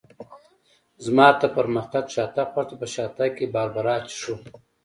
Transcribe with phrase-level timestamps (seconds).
[1.05, 4.35] زما تر پرمختګ شاتګ خوښ دی، په شاتګ کې باربرا څښو.